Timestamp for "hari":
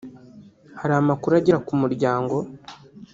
0.79-0.93